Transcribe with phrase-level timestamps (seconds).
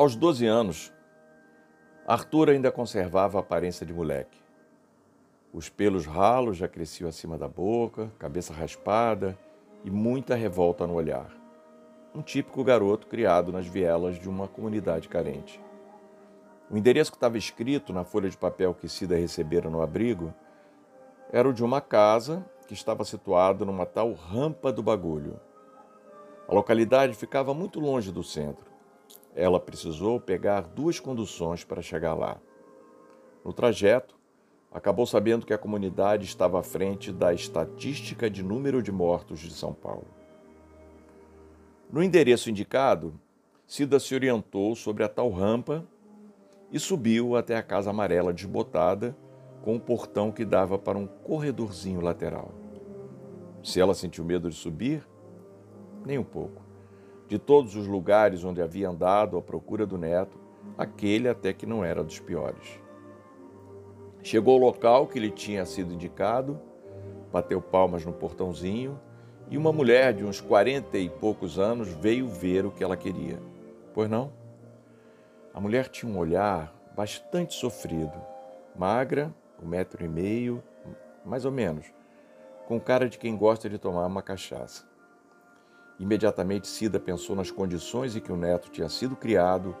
[0.00, 0.90] Aos 12 anos,
[2.06, 4.40] Arthur ainda conservava a aparência de moleque.
[5.52, 9.38] Os pelos ralos já cresciam acima da boca, cabeça raspada
[9.84, 11.30] e muita revolta no olhar.
[12.14, 15.60] Um típico garoto criado nas vielas de uma comunidade carente.
[16.70, 20.32] O endereço que estava escrito na folha de papel que Cida recebera no abrigo
[21.30, 25.38] era o de uma casa que estava situada numa tal rampa do bagulho.
[26.48, 28.69] A localidade ficava muito longe do centro.
[29.34, 32.40] Ela precisou pegar duas conduções para chegar lá.
[33.44, 34.18] No trajeto,
[34.70, 39.52] acabou sabendo que a comunidade estava à frente da estatística de número de mortos de
[39.52, 40.06] São Paulo.
[41.90, 43.18] No endereço indicado,
[43.66, 45.86] Cida se orientou sobre a tal rampa
[46.72, 49.16] e subiu até a casa amarela desbotada,
[49.62, 52.52] com um portão que dava para um corredorzinho lateral.
[53.62, 55.06] Se ela sentiu medo de subir,
[56.04, 56.69] nem um pouco.
[57.30, 60.36] De todos os lugares onde havia andado à procura do neto,
[60.76, 62.80] aquele até que não era dos piores.
[64.20, 66.60] Chegou ao local que lhe tinha sido indicado,
[67.30, 68.98] bateu palmas no portãozinho
[69.48, 73.40] e uma mulher de uns quarenta e poucos anos veio ver o que ela queria.
[73.94, 74.32] Pois não?
[75.54, 78.20] A mulher tinha um olhar bastante sofrido,
[78.74, 79.32] magra,
[79.62, 80.60] um metro e meio,
[81.24, 81.86] mais ou menos,
[82.66, 84.89] com cara de quem gosta de tomar uma cachaça.
[86.00, 89.76] Imediatamente Cida pensou nas condições em que o neto tinha sido criado,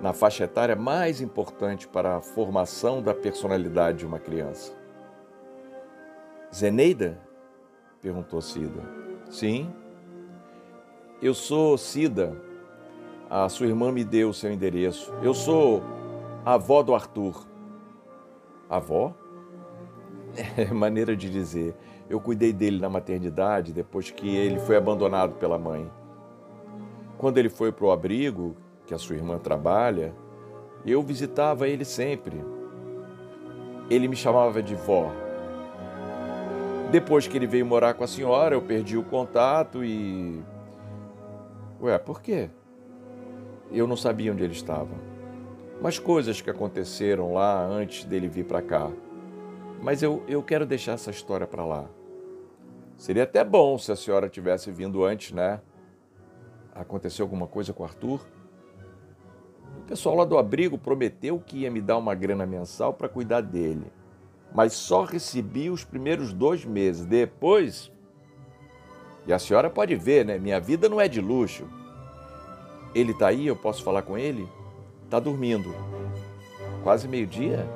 [0.00, 4.72] na faixa etária mais importante para a formação da personalidade de uma criança.
[6.52, 7.20] Zeneida?
[8.00, 8.82] perguntou Cida.
[9.28, 9.70] Sim.
[11.20, 12.34] Eu sou Cida,
[13.28, 15.12] a sua irmã me deu o seu endereço.
[15.22, 15.82] Eu sou
[16.46, 17.46] a avó do Arthur.
[18.70, 19.14] Avó?
[20.56, 21.74] É maneira de dizer.
[22.08, 25.90] Eu cuidei dele na maternidade depois que ele foi abandonado pela mãe.
[27.18, 30.12] Quando ele foi para o abrigo, que a sua irmã trabalha,
[30.84, 32.44] eu visitava ele sempre.
[33.88, 35.10] Ele me chamava de vó.
[36.90, 40.42] Depois que ele veio morar com a senhora, eu perdi o contato e.
[41.80, 42.50] Ué, por quê?
[43.72, 44.94] eu não sabia onde ele estava.
[45.80, 48.90] Mas coisas que aconteceram lá antes dele vir para cá.
[49.82, 51.90] Mas eu, eu quero deixar essa história para lá.
[52.96, 55.60] Seria até bom se a senhora tivesse vindo antes, né?
[56.72, 58.24] Aconteceu alguma coisa com o Arthur?
[59.78, 63.40] O pessoal lá do abrigo prometeu que ia me dar uma grana mensal para cuidar
[63.40, 63.92] dele.
[64.54, 67.04] Mas só recebi os primeiros dois meses.
[67.04, 67.90] Depois.
[69.26, 70.38] E a senhora pode ver, né?
[70.38, 71.68] Minha vida não é de luxo.
[72.94, 74.48] Ele está aí, eu posso falar com ele?
[75.04, 75.74] Está dormindo.
[76.84, 77.66] Quase meio-dia?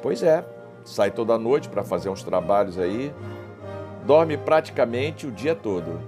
[0.00, 0.44] Pois é,
[0.84, 3.12] sai toda noite para fazer uns trabalhos aí.
[4.04, 6.00] Dorme praticamente o dia todo.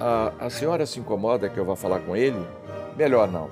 [0.00, 2.46] A, a senhora se incomoda que eu vá falar com ele?
[2.96, 3.48] Melhor não.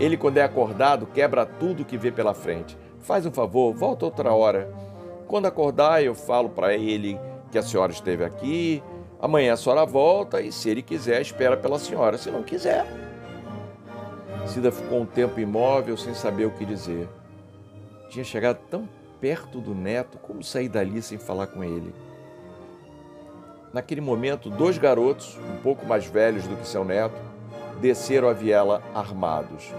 [0.00, 2.76] Ele, quando é acordado, quebra tudo que vê pela frente.
[3.00, 4.72] Faz um favor, volta outra hora.
[5.26, 7.18] Quando acordar, eu falo para ele
[7.50, 8.82] que a senhora esteve aqui,
[9.20, 12.18] Amanhã a senhora volta e, se ele quiser, espera pela senhora.
[12.18, 12.86] Se não quiser.
[14.46, 17.08] Cida ficou um tempo imóvel, sem saber o que dizer.
[18.08, 18.88] Tinha chegado tão
[19.20, 21.94] perto do neto, como sair dali sem falar com ele?
[23.72, 27.20] Naquele momento, dois garotos, um pouco mais velhos do que seu neto,
[27.80, 29.72] desceram a viela armados.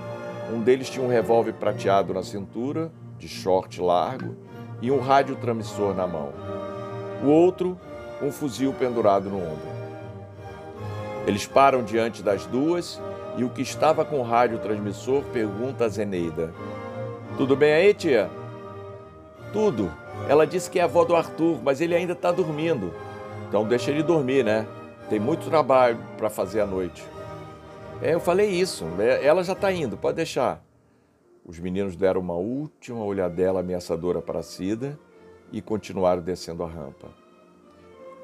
[0.53, 4.35] Um deles tinha um revólver prateado na cintura, de short largo,
[4.81, 6.31] e um rádio transmissor na mão.
[7.23, 7.77] O outro
[8.21, 9.77] um fuzil pendurado no ombro.
[11.25, 13.01] Eles param diante das duas
[13.37, 16.53] e o que estava com o rádio transmissor pergunta a Zeneida:
[17.37, 18.29] Tudo bem aí, tia?
[19.53, 19.91] Tudo.
[20.27, 22.91] Ela disse que é a avó do Arthur, mas ele ainda está dormindo.
[23.47, 24.67] Então deixa ele dormir, né?
[25.09, 27.05] Tem muito trabalho para fazer à noite.
[28.01, 28.85] É, eu falei isso.
[28.99, 30.61] É, ela já está indo, pode deixar.
[31.45, 34.99] Os meninos deram uma última olhadela ameaçadora para a Cida
[35.51, 37.07] e continuaram descendo a rampa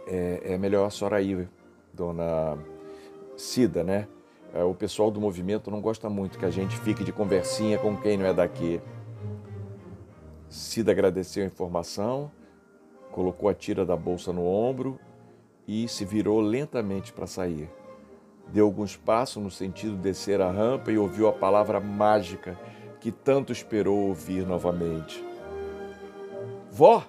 [0.07, 1.49] é, é melhor a senhora ir,
[1.93, 2.57] dona
[3.37, 4.07] Cida, né?
[4.53, 7.95] É, o pessoal do movimento não gosta muito que a gente fique de conversinha com
[7.97, 8.79] quem não é daqui.
[10.53, 12.29] Cida agradeceu a informação,
[13.11, 14.99] colocou a tira da bolsa no ombro
[15.67, 17.67] e se virou lentamente para sair.
[18.49, 22.55] Deu alguns passos no sentido de descer a rampa e ouviu a palavra mágica
[23.01, 25.25] que tanto esperou ouvir novamente.
[26.69, 27.03] Vó!